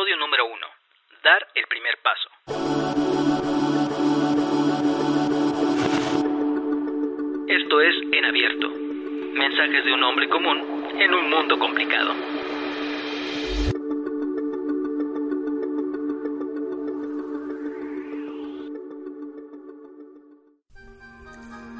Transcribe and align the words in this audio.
Episodio 0.00 0.16
número 0.16 0.44
1. 0.46 0.54
Dar 1.22 1.46
el 1.54 1.66
primer 1.68 1.98
paso. 2.02 2.30
Esto 7.46 7.80
es 7.82 7.94
En 8.10 8.24
Abierto. 8.24 8.68
Mensajes 9.34 9.84
de 9.84 9.92
un 9.92 10.02
hombre 10.02 10.26
común 10.30 10.86
en 10.98 11.12
un 11.12 11.28
mundo 11.28 11.58
complicado. 11.58 12.14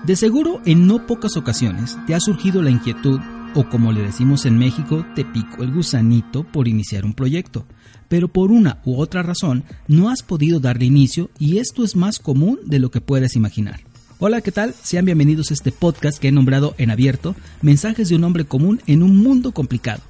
De 0.05 0.17
seguro, 0.17 0.61
en 0.67 0.87
no 0.87 1.07
pocas 1.07 1.39
ocasiones 1.39 1.97
te 2.07 2.15
ha 2.15 2.21
surgido 2.21 2.61
la 2.61 2.69
inquietud, 2.69 3.21
o 3.55 3.69
como 3.69 3.93
le 3.93 4.03
decimos 4.03 4.47
en 4.47 4.59
México, 4.59 5.05
te 5.15 5.25
picó 5.25 5.63
el 5.63 5.73
gusanito 5.73 6.45
por 6.45 6.69
iniciar 6.69 7.05
un 7.05 7.15
proyecto, 7.15 7.67
pero 8.09 8.29
por 8.29 8.53
una 8.53 8.81
u 8.85 8.97
otra 8.97 9.23
razón 9.23 9.65
no 9.89 10.09
has 10.09 10.23
podido 10.23 10.61
darle 10.61 10.87
inicio 10.87 11.31
y 11.39 11.59
esto 11.59 11.85
es 11.85 11.97
más 11.97 12.19
común 12.19 12.59
de 12.65 12.79
lo 12.79 12.91
que 12.91 13.01
puedes 13.01 13.37
imaginar. 13.37 13.81
Hola, 14.19 14.41
¿qué 14.41 14.53
tal? 14.53 14.75
Sean 14.83 15.07
bienvenidos 15.07 15.51
a 15.51 15.55
este 15.55 15.73
podcast 15.73 16.19
que 16.19 16.29
he 16.29 16.33
nombrado 16.33 16.75
en 16.79 16.91
abierto, 16.91 17.35
Mensajes 17.63 18.09
de 18.09 18.17
un 18.17 18.25
hombre 18.25 18.45
común 18.45 18.81
en 18.87 19.03
un 19.03 19.17
mundo 19.17 19.53
complicado. 19.53 20.03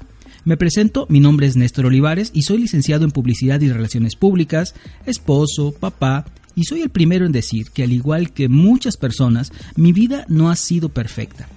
Me 0.44 0.56
presento, 0.56 1.06
mi 1.08 1.20
nombre 1.20 1.46
es 1.46 1.56
Néstor 1.56 1.86
Olivares 1.86 2.30
y 2.34 2.42
soy 2.42 2.58
licenciado 2.58 3.04
en 3.04 3.10
Publicidad 3.10 3.60
y 3.60 3.70
Relaciones 3.70 4.16
Públicas, 4.16 4.74
esposo, 5.06 5.72
papá, 5.72 6.26
y 6.56 6.64
soy 6.64 6.80
el 6.80 6.90
primero 6.90 7.26
en 7.26 7.32
decir 7.32 7.70
que 7.72 7.84
al 7.84 7.92
igual 7.92 8.32
que 8.32 8.48
muchas 8.48 8.96
personas, 8.96 9.52
mi 9.76 9.92
vida 9.92 10.24
no 10.28 10.50
ha 10.50 10.56
sido 10.56 10.88
perfecta. 10.88 11.48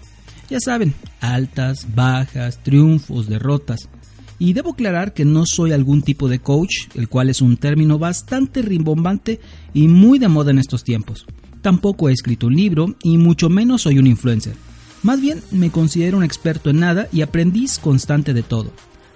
Ya 0.54 0.60
saben, 0.60 0.94
altas, 1.20 1.96
bajas, 1.96 2.62
triunfos, 2.62 3.28
derrotas. 3.28 3.90
Y 4.38 4.54
debo 4.54 4.74
aclarar 4.74 5.16
que 5.16 5.26
no 5.26 5.48
soy 5.48 5.72
algún 5.72 6.04
tipo 6.04 6.30
de 6.30 6.38
coach, 6.38 6.90
el 6.94 7.10
cual 7.10 7.32
es 7.32 7.42
un 7.42 7.58
término 7.58 7.98
bastante 7.98 8.62
rimbombante 8.62 9.40
y 9.74 9.88
muy 9.88 10.20
de 10.20 10.28
moda 10.28 10.52
en 10.52 10.60
estos 10.60 10.84
tiempos. 10.84 11.26
Tampoco 11.64 12.08
he 12.08 12.12
escrito 12.12 12.46
un 12.46 12.56
libro 12.56 12.86
y 13.02 13.18
mucho 13.18 13.50
menos 13.50 13.82
soy 13.82 13.98
un 13.98 14.06
influencer. 14.06 14.54
Más 15.02 15.20
bien 15.20 15.42
me 15.50 15.72
considero 15.72 16.18
un 16.18 16.24
experto 16.24 16.70
en 16.70 16.82
nada 16.82 17.08
y 17.12 17.24
aprendiz 17.24 17.80
constante 17.80 18.36
de 18.36 18.44
todo. 18.44 18.72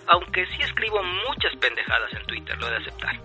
Aunque 0.08 0.44
sí 0.48 0.64
escribo 0.64 0.98
muchas 1.30 1.56
pendejadas 1.62 2.14
en 2.20 2.26
Twitter, 2.26 2.58
lo 2.58 2.68
he 2.68 2.72
de 2.72 2.78
aceptar. 2.78 3.22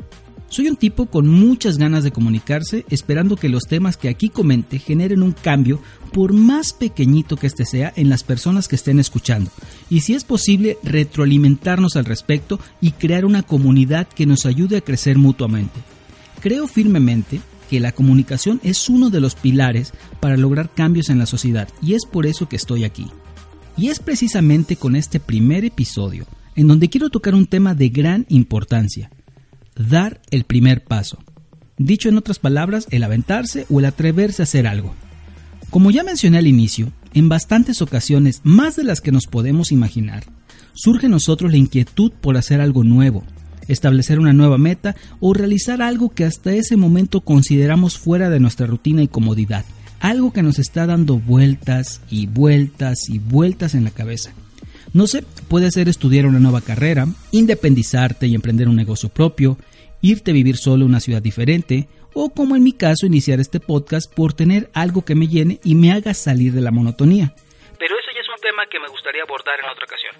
Soy 0.52 0.68
un 0.68 0.76
tipo 0.76 1.06
con 1.06 1.28
muchas 1.28 1.78
ganas 1.78 2.04
de 2.04 2.10
comunicarse, 2.10 2.84
esperando 2.90 3.36
que 3.36 3.48
los 3.48 3.62
temas 3.62 3.96
que 3.96 4.10
aquí 4.10 4.28
comente 4.28 4.78
generen 4.78 5.22
un 5.22 5.32
cambio, 5.32 5.80
por 6.12 6.34
más 6.34 6.74
pequeñito 6.74 7.38
que 7.38 7.46
este 7.46 7.64
sea, 7.64 7.90
en 7.96 8.10
las 8.10 8.22
personas 8.22 8.68
que 8.68 8.76
estén 8.76 9.00
escuchando. 9.00 9.50
Y 9.88 10.02
si 10.02 10.12
es 10.12 10.24
posible, 10.24 10.76
retroalimentarnos 10.82 11.96
al 11.96 12.04
respecto 12.04 12.60
y 12.82 12.90
crear 12.90 13.24
una 13.24 13.42
comunidad 13.42 14.06
que 14.08 14.26
nos 14.26 14.44
ayude 14.44 14.76
a 14.76 14.82
crecer 14.82 15.16
mutuamente. 15.16 15.80
Creo 16.42 16.68
firmemente 16.68 17.40
que 17.70 17.80
la 17.80 17.92
comunicación 17.92 18.60
es 18.62 18.90
uno 18.90 19.08
de 19.08 19.20
los 19.20 19.34
pilares 19.34 19.94
para 20.20 20.36
lograr 20.36 20.68
cambios 20.70 21.08
en 21.08 21.18
la 21.18 21.24
sociedad 21.24 21.70
y 21.80 21.94
es 21.94 22.04
por 22.04 22.26
eso 22.26 22.50
que 22.50 22.56
estoy 22.56 22.84
aquí. 22.84 23.06
Y 23.78 23.88
es 23.88 24.00
precisamente 24.00 24.76
con 24.76 24.96
este 24.96 25.18
primer 25.18 25.64
episodio 25.64 26.26
en 26.56 26.68
donde 26.68 26.90
quiero 26.90 27.08
tocar 27.08 27.34
un 27.34 27.46
tema 27.46 27.74
de 27.74 27.88
gran 27.88 28.26
importancia 28.28 29.08
dar 29.76 30.20
el 30.30 30.44
primer 30.44 30.82
paso. 30.82 31.18
Dicho 31.78 32.08
en 32.08 32.18
otras 32.18 32.38
palabras, 32.38 32.86
el 32.90 33.02
aventarse 33.02 33.66
o 33.70 33.80
el 33.80 33.86
atreverse 33.86 34.42
a 34.42 34.44
hacer 34.44 34.66
algo. 34.66 34.94
Como 35.70 35.90
ya 35.90 36.04
mencioné 36.04 36.38
al 36.38 36.46
inicio, 36.46 36.92
en 37.14 37.28
bastantes 37.28 37.82
ocasiones, 37.82 38.40
más 38.44 38.76
de 38.76 38.84
las 38.84 39.00
que 39.00 39.12
nos 39.12 39.26
podemos 39.26 39.72
imaginar, 39.72 40.24
surge 40.74 41.06
en 41.06 41.12
nosotros 41.12 41.50
la 41.50 41.56
inquietud 41.56 42.12
por 42.12 42.36
hacer 42.36 42.60
algo 42.60 42.84
nuevo, 42.84 43.24
establecer 43.68 44.18
una 44.18 44.32
nueva 44.32 44.58
meta 44.58 44.96
o 45.20 45.34
realizar 45.34 45.82
algo 45.82 46.10
que 46.10 46.24
hasta 46.24 46.52
ese 46.52 46.76
momento 46.76 47.20
consideramos 47.20 47.98
fuera 47.98 48.30
de 48.30 48.40
nuestra 48.40 48.66
rutina 48.66 49.02
y 49.02 49.08
comodidad, 49.08 49.64
algo 50.00 50.32
que 50.32 50.42
nos 50.42 50.58
está 50.58 50.86
dando 50.86 51.18
vueltas 51.18 52.00
y 52.10 52.26
vueltas 52.26 53.08
y 53.08 53.18
vueltas 53.18 53.74
en 53.74 53.84
la 53.84 53.90
cabeza. 53.90 54.32
No 54.94 55.06
sé, 55.06 55.24
puede 55.48 55.70
ser 55.70 55.88
estudiar 55.88 56.26
una 56.26 56.38
nueva 56.38 56.60
carrera, 56.60 57.06
independizarte 57.30 58.26
y 58.26 58.34
emprender 58.34 58.68
un 58.68 58.76
negocio 58.76 59.08
propio, 59.08 59.56
irte 60.02 60.32
a 60.32 60.34
vivir 60.34 60.58
solo 60.58 60.84
a 60.84 60.88
una 60.88 61.00
ciudad 61.00 61.22
diferente, 61.22 61.88
o 62.12 62.28
como 62.28 62.56
en 62.56 62.62
mi 62.62 62.72
caso 62.72 63.06
iniciar 63.06 63.40
este 63.40 63.58
podcast 63.58 64.12
por 64.12 64.34
tener 64.34 64.68
algo 64.74 65.02
que 65.02 65.14
me 65.14 65.28
llene 65.28 65.60
y 65.64 65.76
me 65.76 65.92
haga 65.92 66.12
salir 66.12 66.52
de 66.52 66.60
la 66.60 66.70
monotonía. 66.70 67.32
Pero 67.78 67.94
eso 67.94 68.10
ya 68.14 68.20
es 68.20 68.28
un 68.28 68.42
tema 68.42 68.64
que 68.70 68.78
me 68.80 68.88
gustaría 68.88 69.22
abordar 69.22 69.54
en 69.64 69.70
otra 69.70 69.86
ocasión. 69.86 70.14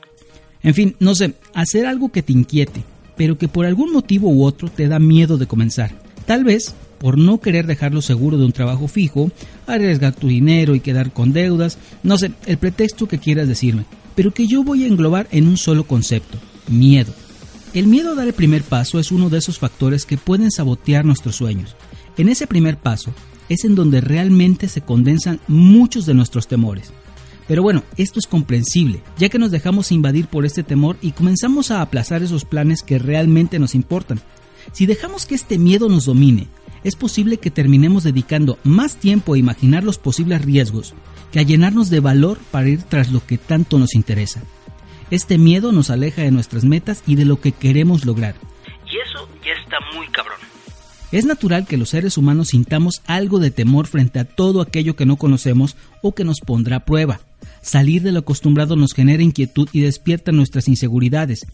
En 0.62 0.74
fin, 0.74 0.96
no 1.00 1.14
sé, 1.14 1.34
hacer 1.52 1.84
algo 1.84 2.10
que 2.10 2.22
te 2.22 2.32
inquiete, 2.32 2.82
pero 3.14 3.36
que 3.36 3.48
por 3.48 3.66
algún 3.66 3.92
motivo 3.92 4.30
u 4.30 4.42
otro 4.42 4.70
te 4.70 4.88
da 4.88 4.98
miedo 4.98 5.36
de 5.36 5.46
comenzar. 5.46 5.90
Tal 6.24 6.44
vez 6.44 6.74
por 6.98 7.18
no 7.18 7.42
querer 7.42 7.66
dejarlo 7.66 8.00
seguro 8.00 8.38
de 8.38 8.46
un 8.46 8.52
trabajo 8.52 8.88
fijo, 8.88 9.30
arriesgar 9.66 10.14
tu 10.14 10.28
dinero 10.28 10.74
y 10.74 10.80
quedar 10.80 11.12
con 11.12 11.34
deudas, 11.34 11.76
no 12.02 12.16
sé, 12.16 12.32
el 12.46 12.56
pretexto 12.56 13.06
que 13.06 13.18
quieras 13.18 13.48
decirme 13.48 13.84
pero 14.14 14.32
que 14.32 14.46
yo 14.46 14.62
voy 14.62 14.84
a 14.84 14.86
englobar 14.86 15.28
en 15.30 15.48
un 15.48 15.56
solo 15.56 15.84
concepto, 15.84 16.38
miedo. 16.68 17.12
El 17.74 17.86
miedo 17.86 18.12
a 18.12 18.14
dar 18.14 18.26
el 18.26 18.34
primer 18.34 18.62
paso 18.62 18.98
es 18.98 19.10
uno 19.12 19.30
de 19.30 19.38
esos 19.38 19.58
factores 19.58 20.04
que 20.04 20.18
pueden 20.18 20.50
sabotear 20.50 21.04
nuestros 21.04 21.36
sueños. 21.36 21.74
En 22.18 22.28
ese 22.28 22.46
primer 22.46 22.76
paso 22.76 23.14
es 23.48 23.64
en 23.64 23.74
donde 23.74 24.00
realmente 24.00 24.68
se 24.68 24.82
condensan 24.82 25.40
muchos 25.48 26.06
de 26.06 26.14
nuestros 26.14 26.48
temores. 26.48 26.92
Pero 27.48 27.62
bueno, 27.62 27.82
esto 27.96 28.18
es 28.18 28.26
comprensible, 28.26 29.02
ya 29.18 29.28
que 29.28 29.38
nos 29.38 29.50
dejamos 29.50 29.92
invadir 29.92 30.26
por 30.26 30.46
este 30.46 30.62
temor 30.62 30.96
y 31.02 31.12
comenzamos 31.12 31.70
a 31.70 31.82
aplazar 31.82 32.22
esos 32.22 32.44
planes 32.44 32.82
que 32.82 32.98
realmente 32.98 33.58
nos 33.58 33.74
importan. 33.74 34.20
Si 34.72 34.86
dejamos 34.86 35.26
que 35.26 35.34
este 35.34 35.58
miedo 35.58 35.88
nos 35.88 36.04
domine, 36.04 36.48
es 36.84 36.96
posible 36.96 37.38
que 37.38 37.50
terminemos 37.50 38.04
dedicando 38.04 38.58
más 38.64 38.96
tiempo 38.96 39.34
a 39.34 39.38
imaginar 39.38 39.84
los 39.84 39.98
posibles 39.98 40.44
riesgos 40.44 40.94
que 41.30 41.40
a 41.40 41.42
llenarnos 41.42 41.90
de 41.90 42.00
valor 42.00 42.38
para 42.50 42.68
ir 42.68 42.82
tras 42.82 43.10
lo 43.10 43.24
que 43.24 43.38
tanto 43.38 43.78
nos 43.78 43.94
interesa. 43.94 44.42
Este 45.10 45.38
miedo 45.38 45.72
nos 45.72 45.90
aleja 45.90 46.22
de 46.22 46.30
nuestras 46.30 46.64
metas 46.64 47.02
y 47.06 47.16
de 47.16 47.24
lo 47.24 47.40
que 47.40 47.52
queremos 47.52 48.04
lograr. 48.04 48.34
Y 48.86 48.96
eso 48.98 49.28
ya 49.44 49.52
está 49.52 49.78
muy 49.94 50.06
cabrón. 50.08 50.38
Es 51.10 51.26
natural 51.26 51.66
que 51.66 51.76
los 51.76 51.90
seres 51.90 52.16
humanos 52.16 52.48
sintamos 52.48 53.02
algo 53.06 53.38
de 53.38 53.50
temor 53.50 53.86
frente 53.86 54.18
a 54.18 54.24
todo 54.24 54.62
aquello 54.62 54.96
que 54.96 55.04
no 55.04 55.16
conocemos 55.16 55.76
o 56.02 56.14
que 56.14 56.24
nos 56.24 56.40
pondrá 56.40 56.76
a 56.76 56.84
prueba. 56.86 57.20
Salir 57.60 58.02
de 58.02 58.12
lo 58.12 58.20
acostumbrado 58.20 58.76
nos 58.76 58.94
genera 58.94 59.22
inquietud 59.22 59.68
y 59.72 59.80
despierta 59.80 60.32
nuestras 60.32 60.68
inseguridades. 60.68 61.46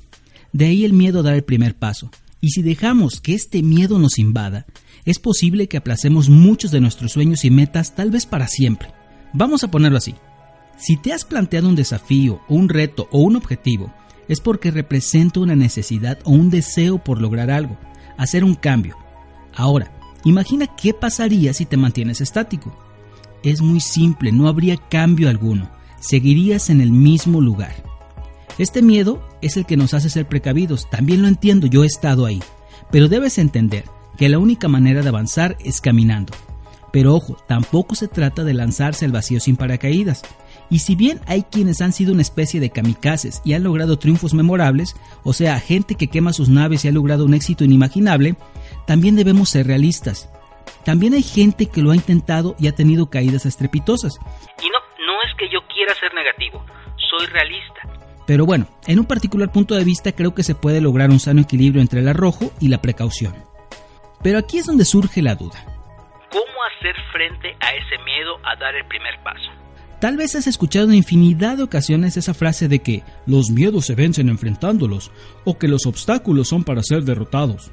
De 0.53 0.67
ahí 0.67 0.85
el 0.85 0.93
miedo 0.93 1.21
a 1.21 1.23
dar 1.23 1.35
el 1.35 1.43
primer 1.43 1.75
paso. 1.75 2.11
Y 2.41 2.51
si 2.51 2.63
dejamos 2.63 3.21
que 3.21 3.35
este 3.35 3.63
miedo 3.63 3.99
nos 3.99 4.19
invada, 4.19 4.67
es 5.09 5.19
posible 5.19 5.69
que 5.69 5.79
aplacemos 5.79 6.29
muchos 6.29 6.71
de 6.71 6.83
nuestros 6.83 7.13
sueños 7.13 7.47
y 7.47 7.51
metas 7.51 7.95
tal 7.95 8.11
vez 8.11 8.27
para 8.27 8.47
siempre. 8.47 8.91
Vamos 9.33 9.65
a 9.65 9.71
ponerlo 9.71 9.97
así. 9.97 10.15
Si 10.77 10.99
te 10.99 11.15
has 11.15 11.25
planteado 11.25 11.67
un 11.67 11.77
desafío, 11.77 12.43
un 12.47 12.69
reto 12.69 13.09
o 13.11 13.21
un 13.21 13.35
objetivo, 13.35 13.91
es 14.29 14.41
porque 14.41 14.71
representa 14.71 15.41
una 15.41 15.57
necesidad 15.57 16.19
o 16.25 16.33
un 16.33 16.51
deseo 16.51 17.03
por 17.03 17.23
lograr 17.23 17.51
algo, 17.51 17.79
hacer 18.19 18.45
un 18.45 18.55
cambio. 18.55 18.99
Ahora, 19.55 19.91
imagina 20.27 20.67
qué 20.77 20.93
pasaría 20.93 21.55
si 21.55 21.65
te 21.65 21.79
mantienes 21.79 22.21
estático. 22.21 22.77
Es 23.43 23.63
muy 23.63 23.81
simple, 23.81 24.31
no 24.31 24.47
habría 24.47 24.77
cambio 24.77 25.31
alguno, 25.31 25.71
seguirías 26.01 26.69
en 26.69 26.83
el 26.83 26.93
mismo 26.93 27.41
lugar. 27.41 27.83
Este 28.59 28.83
miedo 28.83 29.27
es 29.41 29.57
el 29.57 29.65
que 29.65 29.79
nos 29.79 29.95
hace 29.95 30.11
ser 30.11 30.29
precavidos, 30.29 30.91
también 30.91 31.23
lo 31.23 31.29
entiendo, 31.29 31.67
yo 31.67 31.83
he 31.83 31.87
estado 31.87 32.27
ahí, 32.27 32.43
pero 32.91 33.09
debes 33.09 33.39
entender 33.39 33.85
que 34.19 34.29
la 34.29 34.39
única 34.39 34.69
manera 34.69 35.01
de 35.01 35.09
avanzar 35.09 35.57
es 35.65 35.81
caminando. 35.81 36.35
Pero 36.93 37.15
ojo, 37.15 37.37
tampoco 37.47 37.95
se 37.95 38.09
trata 38.09 38.45
de 38.45 38.55
lanzarse 38.55 39.05
al 39.05 39.13
vacío 39.13 39.41
sin 39.41 39.57
paracaídas. 39.57 40.23
Y 40.71 40.81
si 40.81 40.97
bien 40.97 41.21
hay 41.27 41.45
quienes 41.45 41.81
han 41.81 41.93
sido 41.93 42.13
una 42.13 42.23
especie 42.23 42.61
de 42.61 42.71
kamikazes 42.71 43.41
y 43.45 43.55
han 43.55 43.63
logrado 43.63 43.99
triunfos 43.99 44.35
memorables, 44.35 44.97
o 45.23 45.33
sea, 45.33 45.61
gente 45.61 45.95
que 45.95 46.09
quema 46.09 46.33
sus 46.33 46.49
naves 46.49 46.85
y 46.85 46.89
ha 46.89 46.93
logrado 46.93 47.25
un 47.25 47.35
éxito 47.35 47.65
inimaginable, 47.65 48.37
también 48.87 49.17
debemos 49.17 49.51
ser 49.51 49.67
realistas. 49.67 50.31
También 50.85 51.15
hay 51.15 51.23
gente 51.23 51.67
que 51.67 51.83
lo 51.83 51.91
ha 51.91 51.97
intentado 51.97 52.57
y 52.59 52.67
ha 52.67 52.75
tenido 52.75 53.09
caídas 53.09 53.47
estrepitosas. 53.47 54.19
Y 54.63 54.69
no, 54.69 55.07
no 55.07 55.23
es 55.23 55.35
que 55.39 55.49
yo 55.53 55.61
quiera 55.73 55.95
ser 55.95 56.13
negativo, 56.15 56.65
soy 57.11 57.27
realista. 57.27 57.81
Pero 58.27 58.45
bueno, 58.45 58.67
en 58.87 58.99
un 58.99 59.07
particular 59.07 59.51
punto 59.53 59.75
de 59.75 59.85
vista 59.85 60.13
creo 60.13 60.35
que 60.35 60.43
se 60.43 60.55
puede 60.55 60.83
lograr 60.83 61.11
un 61.11 61.21
sano 61.21 61.41
equilibrio 61.41 61.81
entre 61.81 62.01
el 62.01 62.09
arrojo 62.09 62.53
y 62.61 62.69
la 62.69 62.83
precaución. 62.83 63.48
Pero 64.23 64.39
aquí 64.39 64.59
es 64.59 64.67
donde 64.67 64.85
surge 64.85 65.23
la 65.23 65.35
duda 65.35 65.65
hacer 66.79 66.95
frente 67.13 67.57
a 67.61 67.75
ese 67.75 68.03
miedo 68.05 68.37
a 68.45 68.57
dar 68.57 68.75
el 68.75 68.87
primer 68.87 69.15
paso. 69.23 69.51
Tal 70.01 70.17
vez 70.17 70.37
has 70.37 70.47
escuchado 70.47 70.87
en 70.89 70.95
infinidad 70.95 71.57
de 71.57 71.65
ocasiones 71.65 72.17
esa 72.17 72.35
frase 72.35 72.69
de 72.69 72.79
que 72.81 73.03
los 73.27 73.51
miedos 73.51 73.87
se 73.87 73.97
vencen 73.97 74.29
enfrentándolos 74.29 75.11
o 75.45 75.59
que 75.59 75.67
los 75.67 75.87
obstáculos 75.87 76.49
son 76.49 76.63
para 76.63 76.83
ser 76.83 77.03
derrotados. 77.03 77.73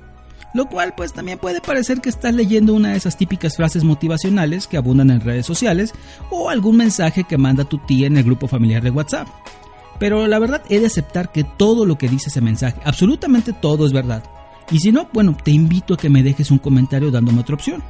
Lo 0.56 0.65
cual 0.68 0.94
pues 0.95 1.13
también 1.13 1.38
puede 1.38 1.62
parecer 1.62 2.01
que 2.01 2.09
estás 2.09 2.33
leyendo 2.33 2.74
una 2.74 2.91
de 2.91 2.98
esas 2.98 3.18
típicas 3.18 3.57
frases 3.57 3.83
motivacionales 3.83 4.68
que 4.68 4.77
abundan 4.77 5.12
en 5.12 5.21
redes 5.21 5.45
sociales 5.45 5.94
o 6.31 6.50
algún 6.50 6.77
mensaje 6.77 7.25
que 7.25 7.38
manda 7.38 7.65
tu 7.65 7.77
tía 7.80 8.07
en 8.07 8.18
el 8.18 8.24
grupo 8.24 8.48
familiar 8.48 8.81
de 8.81 8.89
WhatsApp. 8.89 9.27
Pero 10.00 10.27
la 10.27 10.39
verdad 10.39 10.63
he 10.69 10.80
de 10.80 10.88
aceptar 10.88 11.31
que 11.31 11.44
todo 11.44 11.86
lo 11.86 11.98
que 11.98 12.07
dice 12.07 12.30
ese 12.30 12.41
mensaje, 12.41 12.80
absolutamente 12.86 13.53
todo 13.53 13.86
es 13.86 13.94
verdad. 13.94 14.24
Y 14.71 14.79
si 14.79 14.91
no, 14.91 15.07
bueno, 15.13 15.35
te 15.41 15.51
invito 15.51 15.94
a 15.94 15.97
que 15.97 16.09
me 16.09 16.23
dejes 16.23 16.51
un 16.51 16.57
comentario 16.57 17.12
dándome 17.12 17.41
otra 17.41 17.56
opción. 17.56 17.83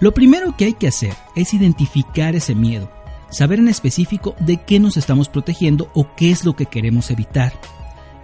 Lo 0.00 0.12
primero 0.12 0.56
que 0.56 0.66
hay 0.66 0.72
que 0.74 0.88
hacer 0.88 1.14
es 1.34 1.54
identificar 1.54 2.34
ese 2.34 2.54
miedo, 2.54 2.90
saber 3.30 3.60
en 3.60 3.68
específico 3.68 4.34
de 4.40 4.58
qué 4.58 4.78
nos 4.78 4.96
estamos 4.96 5.28
protegiendo 5.28 5.90
o 5.94 6.14
qué 6.16 6.30
es 6.30 6.44
lo 6.44 6.54
que 6.54 6.66
queremos 6.66 7.10
evitar. 7.10 7.52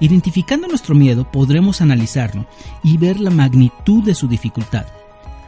Identificando 0.01 0.67
nuestro 0.67 0.95
miedo 0.95 1.31
podremos 1.31 1.81
analizarlo 1.81 2.47
y 2.83 2.99
ver 2.99 3.21
la 3.21 3.31
magnitud 3.31 4.03
de 4.03 4.15
su 4.15 4.29
dificultad. 4.29 4.87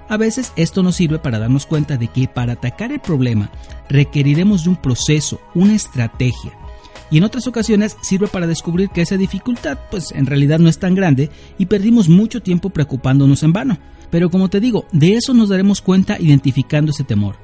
A 0.08 0.16
veces 0.16 0.52
esto 0.56 0.82
nos 0.82 0.96
sirve 0.96 1.18
para 1.18 1.38
darnos 1.38 1.66
cuenta 1.66 1.96
de 1.96 2.08
que 2.08 2.28
para 2.28 2.52
atacar 2.52 2.92
el 2.92 3.00
problema 3.00 3.50
requeriremos 3.88 4.64
de 4.64 4.70
un 4.70 4.76
proceso, 4.76 5.40
una 5.54 5.74
estrategia. 5.74 6.52
Y 7.10 7.18
en 7.18 7.24
otras 7.24 7.46
ocasiones 7.46 7.96
sirve 8.02 8.26
para 8.26 8.46
descubrir 8.46 8.88
que 8.88 9.02
esa 9.02 9.16
dificultad 9.16 9.78
pues 9.90 10.10
en 10.12 10.26
realidad 10.26 10.58
no 10.58 10.68
es 10.68 10.78
tan 10.78 10.94
grande 10.94 11.30
y 11.58 11.66
perdimos 11.66 12.08
mucho 12.08 12.42
tiempo 12.42 12.70
preocupándonos 12.70 13.42
en 13.42 13.52
vano. 13.52 13.78
Pero 14.10 14.30
como 14.30 14.48
te 14.48 14.60
digo, 14.60 14.86
de 14.92 15.16
eso 15.16 15.34
nos 15.34 15.48
daremos 15.48 15.80
cuenta 15.80 16.16
identificando 16.18 16.92
ese 16.92 17.04
temor. 17.04 17.36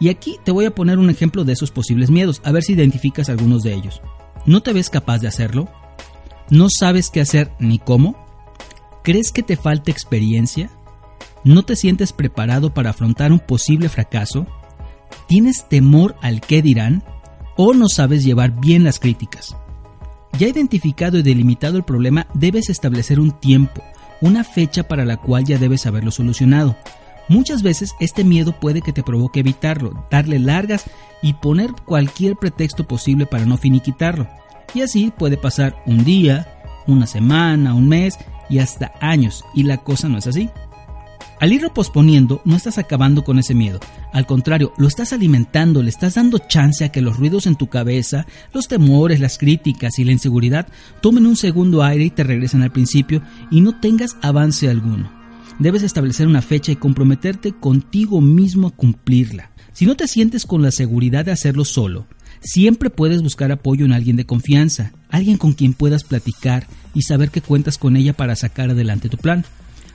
Y 0.00 0.08
aquí 0.08 0.36
te 0.44 0.50
voy 0.50 0.64
a 0.64 0.74
poner 0.74 0.98
un 0.98 1.10
ejemplo 1.10 1.44
de 1.44 1.52
esos 1.52 1.70
posibles 1.70 2.10
miedos, 2.10 2.40
a 2.44 2.52
ver 2.52 2.62
si 2.62 2.72
identificas 2.72 3.28
algunos 3.28 3.62
de 3.62 3.74
ellos. 3.74 4.00
¿No 4.46 4.62
te 4.62 4.72
ves 4.72 4.90
capaz 4.90 5.18
de 5.18 5.28
hacerlo? 5.28 5.68
¿No 6.50 6.66
sabes 6.68 7.10
qué 7.10 7.20
hacer 7.20 7.52
ni 7.58 7.78
cómo? 7.78 8.16
¿Crees 9.04 9.30
que 9.32 9.42
te 9.42 9.56
falta 9.56 9.90
experiencia? 9.90 10.70
¿No 11.44 11.64
te 11.64 11.76
sientes 11.76 12.12
preparado 12.12 12.74
para 12.74 12.90
afrontar 12.90 13.32
un 13.32 13.40
posible 13.40 13.88
fracaso? 13.88 14.46
¿Tienes 15.28 15.68
temor 15.68 16.16
al 16.20 16.40
qué 16.40 16.62
dirán? 16.62 17.02
¿O 17.56 17.74
no 17.74 17.88
sabes 17.88 18.24
llevar 18.24 18.58
bien 18.60 18.84
las 18.84 18.98
críticas? 18.98 19.56
Ya 20.38 20.48
identificado 20.48 21.18
y 21.18 21.22
delimitado 21.22 21.76
el 21.76 21.82
problema, 21.82 22.26
debes 22.32 22.70
establecer 22.70 23.20
un 23.20 23.32
tiempo, 23.32 23.82
una 24.22 24.44
fecha 24.44 24.88
para 24.88 25.04
la 25.04 25.18
cual 25.18 25.44
ya 25.44 25.58
debes 25.58 25.84
haberlo 25.86 26.10
solucionado. 26.10 26.76
Muchas 27.28 27.62
veces 27.62 27.94
este 28.00 28.24
miedo 28.24 28.58
puede 28.58 28.80
que 28.80 28.92
te 28.92 29.02
provoque 29.02 29.40
evitarlo, 29.40 30.06
darle 30.10 30.38
largas 30.38 30.84
y 31.20 31.34
poner 31.34 31.72
cualquier 31.72 32.36
pretexto 32.36 32.88
posible 32.88 33.26
para 33.26 33.44
no 33.44 33.58
finiquitarlo. 33.58 34.26
Y 34.74 34.80
así 34.80 35.12
puede 35.16 35.36
pasar 35.36 35.76
un 35.86 36.04
día, 36.04 36.60
una 36.86 37.06
semana, 37.06 37.74
un 37.74 37.88
mes 37.88 38.18
y 38.48 38.58
hasta 38.58 38.92
años, 39.00 39.44
y 39.54 39.64
la 39.64 39.76
cosa 39.76 40.08
no 40.08 40.18
es 40.18 40.26
así. 40.26 40.50
Al 41.42 41.52
irlo 41.52 41.74
posponiendo, 41.74 42.40
no 42.44 42.54
estás 42.54 42.78
acabando 42.78 43.24
con 43.24 43.40
ese 43.40 43.52
miedo. 43.52 43.80
Al 44.12 44.26
contrario, 44.26 44.72
lo 44.78 44.86
estás 44.86 45.12
alimentando, 45.12 45.82
le 45.82 45.88
estás 45.88 46.14
dando 46.14 46.38
chance 46.38 46.84
a 46.84 46.92
que 46.92 47.02
los 47.02 47.16
ruidos 47.16 47.48
en 47.48 47.56
tu 47.56 47.66
cabeza, 47.66 48.26
los 48.54 48.68
temores, 48.68 49.18
las 49.18 49.38
críticas 49.38 49.98
y 49.98 50.04
la 50.04 50.12
inseguridad 50.12 50.68
tomen 51.00 51.26
un 51.26 51.34
segundo 51.34 51.82
aire 51.82 52.04
y 52.04 52.10
te 52.10 52.22
regresen 52.22 52.62
al 52.62 52.70
principio 52.70 53.22
y 53.50 53.60
no 53.60 53.80
tengas 53.80 54.16
avance 54.22 54.70
alguno. 54.70 55.10
Debes 55.58 55.82
establecer 55.82 56.28
una 56.28 56.42
fecha 56.42 56.70
y 56.70 56.76
comprometerte 56.76 57.50
contigo 57.50 58.20
mismo 58.20 58.68
a 58.68 58.70
cumplirla. 58.70 59.50
Si 59.72 59.84
no 59.84 59.96
te 59.96 60.06
sientes 60.06 60.46
con 60.46 60.62
la 60.62 60.70
seguridad 60.70 61.24
de 61.24 61.32
hacerlo 61.32 61.64
solo, 61.64 62.06
Siempre 62.44 62.90
puedes 62.90 63.22
buscar 63.22 63.52
apoyo 63.52 63.84
en 63.84 63.92
alguien 63.92 64.16
de 64.16 64.26
confianza, 64.26 64.90
alguien 65.10 65.38
con 65.38 65.52
quien 65.52 65.74
puedas 65.74 66.02
platicar 66.02 66.66
y 66.92 67.02
saber 67.02 67.30
que 67.30 67.40
cuentas 67.40 67.78
con 67.78 67.96
ella 67.96 68.14
para 68.14 68.34
sacar 68.34 68.70
adelante 68.70 69.08
tu 69.08 69.16
plan. 69.16 69.44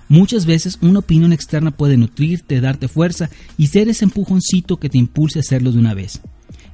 Muchas 0.10 0.46
veces 0.46 0.78
una 0.82 1.00
opinión 1.00 1.34
externa 1.34 1.72
puede 1.72 1.98
nutrirte, 1.98 2.62
darte 2.62 2.88
fuerza 2.88 3.30
y 3.58 3.68
ser 3.68 3.90
ese 3.90 4.06
empujoncito 4.06 4.78
que 4.78 4.90
te 4.90 4.98
impulse 4.98 5.40
a 5.40 5.42
hacerlo 5.42 5.72
de 5.72 5.80
una 5.80 5.94
vez. 5.94 6.22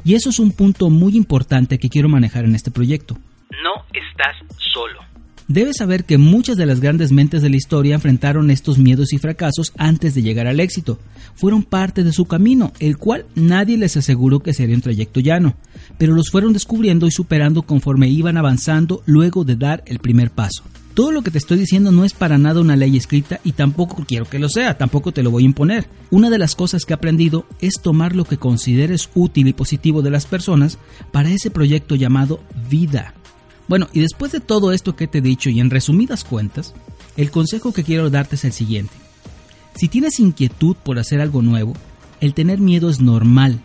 Y 0.05 0.15
eso 0.15 0.29
es 0.29 0.39
un 0.39 0.51
punto 0.51 0.89
muy 0.89 1.15
importante 1.15 1.77
que 1.77 1.89
quiero 1.89 2.09
manejar 2.09 2.45
en 2.45 2.55
este 2.55 2.71
proyecto. 2.71 3.17
No 3.63 3.85
estás 3.93 4.35
solo. 4.73 4.99
Debes 5.47 5.77
saber 5.77 6.05
que 6.05 6.17
muchas 6.17 6.55
de 6.57 6.65
las 6.65 6.79
grandes 6.79 7.11
mentes 7.11 7.41
de 7.41 7.49
la 7.49 7.57
historia 7.57 7.95
enfrentaron 7.95 8.49
estos 8.49 8.77
miedos 8.77 9.11
y 9.11 9.17
fracasos 9.17 9.73
antes 9.77 10.15
de 10.15 10.21
llegar 10.21 10.47
al 10.47 10.59
éxito. 10.59 10.99
Fueron 11.35 11.63
parte 11.63 12.03
de 12.03 12.13
su 12.13 12.25
camino, 12.25 12.71
el 12.79 12.97
cual 12.97 13.25
nadie 13.35 13.77
les 13.77 13.97
aseguró 13.97 14.39
que 14.39 14.53
sería 14.53 14.75
un 14.75 14.81
trayecto 14.81 15.19
llano, 15.19 15.55
pero 15.97 16.13
los 16.13 16.29
fueron 16.31 16.53
descubriendo 16.53 17.07
y 17.07 17.11
superando 17.11 17.63
conforme 17.63 18.07
iban 18.07 18.37
avanzando 18.37 19.03
luego 19.05 19.43
de 19.43 19.55
dar 19.55 19.83
el 19.85 19.99
primer 19.99 20.31
paso. 20.31 20.63
Todo 20.93 21.11
lo 21.11 21.23
que 21.23 21.31
te 21.31 21.39
estoy 21.39 21.57
diciendo 21.57 21.91
no 21.91 22.05
es 22.05 22.13
para 22.13 22.37
nada 22.37 22.61
una 22.61 22.75
ley 22.75 22.95
escrita 22.95 23.39
y 23.43 23.53
tampoco 23.53 24.05
quiero 24.07 24.25
que 24.25 24.37
lo 24.37 24.47
sea, 24.47 24.77
tampoco 24.77 25.11
te 25.11 25.23
lo 25.23 25.31
voy 25.31 25.43
a 25.43 25.47
imponer. 25.47 25.89
Una 26.11 26.29
de 26.29 26.37
las 26.37 26.55
cosas 26.55 26.85
que 26.85 26.93
he 26.93 26.95
aprendido 26.95 27.47
es 27.59 27.81
tomar 27.81 28.15
lo 28.15 28.25
que 28.25 28.37
consideres 28.37 29.09
útil 29.15 29.47
y 29.47 29.53
positivo 29.53 30.03
de 30.03 30.11
las 30.11 30.27
personas 30.27 30.77
para 31.11 31.31
ese 31.31 31.49
proyecto 31.49 31.95
llamado 31.95 32.41
vida. 32.69 33.15
Bueno, 33.67 33.87
y 33.91 34.01
después 34.01 34.31
de 34.31 34.39
todo 34.39 34.71
esto 34.71 34.95
que 34.95 35.07
te 35.07 35.17
he 35.17 35.21
dicho 35.21 35.49
y 35.49 35.59
en 35.59 35.71
resumidas 35.71 36.23
cuentas, 36.23 36.75
el 37.17 37.31
consejo 37.31 37.73
que 37.73 37.83
quiero 37.83 38.11
darte 38.11 38.35
es 38.35 38.45
el 38.45 38.53
siguiente. 38.53 38.93
Si 39.75 39.87
tienes 39.87 40.19
inquietud 40.19 40.75
por 40.75 40.99
hacer 40.99 41.21
algo 41.21 41.41
nuevo, 41.41 41.73
el 42.21 42.35
tener 42.35 42.59
miedo 42.59 42.91
es 42.91 43.01
normal. 43.01 43.59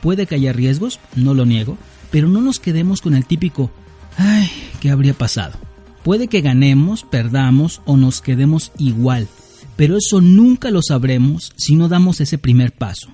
Puede 0.00 0.24
que 0.24 0.36
haya 0.36 0.54
riesgos, 0.54 0.98
no 1.14 1.34
lo 1.34 1.44
niego, 1.44 1.76
pero 2.10 2.28
no 2.28 2.40
nos 2.40 2.58
quedemos 2.58 3.02
con 3.02 3.14
el 3.14 3.26
típico, 3.26 3.70
ay, 4.16 4.50
¿qué 4.80 4.90
habría 4.90 5.12
pasado? 5.12 5.69
Puede 6.02 6.28
que 6.28 6.40
ganemos, 6.40 7.04
perdamos 7.04 7.82
o 7.84 7.96
nos 7.96 8.22
quedemos 8.22 8.72
igual, 8.78 9.28
pero 9.76 9.96
eso 9.96 10.20
nunca 10.20 10.70
lo 10.70 10.80
sabremos 10.82 11.52
si 11.56 11.76
no 11.76 11.88
damos 11.88 12.20
ese 12.20 12.38
primer 12.38 12.72
paso. 12.72 13.08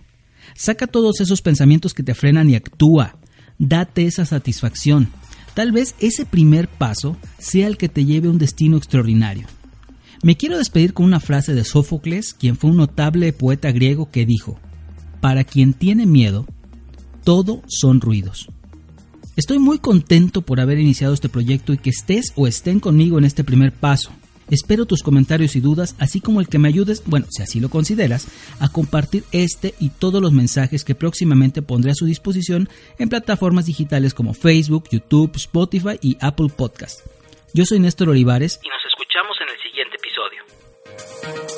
Saca 0.55 0.87
todos 0.87 1.21
esos 1.21 1.43
pensamientos 1.43 1.95
que 1.95 2.03
te 2.03 2.15
frenan 2.15 2.49
y 2.49 2.55
actúa. 2.55 3.17
Date 3.59 4.07
esa 4.07 4.25
satisfacción. 4.25 5.09
Tal 5.55 5.73
vez 5.73 5.95
ese 6.01 6.27
primer 6.27 6.69
paso 6.69 7.17
sea 7.39 7.67
el 7.67 7.77
que 7.77 7.89
te 7.89 8.05
lleve 8.05 8.29
a 8.29 8.31
un 8.31 8.39
destino 8.39 8.77
extraordinario. 8.77 9.47
Me 10.23 10.37
quiero 10.37 10.59
despedir 10.59 10.93
con 10.93 11.07
una 11.07 11.21
frase 11.21 11.55
de 11.55 11.65
Sófocles, 11.65 12.35
quien 12.35 12.57
fue 12.57 12.71
un 12.71 12.77
notable 12.77 13.33
poeta 13.33 13.71
griego 13.73 14.11
que 14.11 14.27
dijo, 14.27 14.59
Para 15.21 15.45
quien 15.45 15.73
tiene 15.75 16.07
miedo, 16.07 16.47
todo 17.25 17.63
son 17.67 18.01
ruidos. 18.01 18.49
Estoy 19.37 19.59
muy 19.59 19.79
contento 19.79 20.41
por 20.41 20.61
haber 20.61 20.79
iniciado 20.79 21.13
este 21.13 21.29
proyecto 21.29 21.75
y 21.75 21.79
que 21.79 21.91
estés 21.91 22.33
o 22.37 22.47
estén 22.47 22.81
conmigo 22.81 23.19
en 23.19 23.25
este 23.25 23.45
primer 23.45 23.71
paso. 23.71 24.11
Espero 24.49 24.87
tus 24.87 25.03
comentarios 25.03 25.57
y 25.57 25.61
dudas, 25.61 25.95
así 25.99 26.23
como 26.23 26.41
el 26.41 26.49
que 26.49 26.59
me 26.59 26.69
ayudes, 26.69 27.03
bueno, 27.05 27.27
si 27.29 27.43
así 27.43 27.61
lo 27.61 27.69
consideras, 27.69 28.29
a 28.61 28.71
compartir 28.71 29.25
este 29.33 29.75
y 29.79 29.91
todos 29.91 30.23
los 30.23 30.33
mensajes 30.33 30.85
que 30.85 30.95
próximamente 30.95 31.61
pondré 31.61 31.91
a 31.91 31.95
su 31.95 32.07
disposición 32.07 32.71
en 32.99 33.11
plataformas 33.11 33.67
digitales 33.67 34.15
como 34.15 34.33
Facebook, 34.33 34.85
YouTube, 34.91 35.37
Spotify 35.37 35.99
y 36.01 36.17
Apple 36.23 36.49
Podcast. 36.57 37.01
Yo 37.53 37.67
soy 37.67 37.79
Néstor 37.79 38.09
Olivares 38.09 38.59
y 38.63 38.69
nos 38.71 38.81
escuchamos 38.87 39.37
en 39.43 39.49
el 39.51 39.61
siguiente 39.63 39.97
episodio. 39.97 41.56